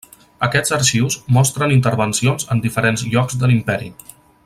Aquests 0.45 0.73
arxius 0.77 1.17
mostren 1.37 1.75
intervencions 1.75 2.49
en 2.57 2.65
diferents 2.67 3.07
llocs 3.13 3.39
de 3.45 3.51
l'imperi. 3.53 3.93